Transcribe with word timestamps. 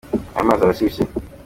Ayo 0.35 0.45
mazi 0.47 0.61
arashushye. 0.63 1.03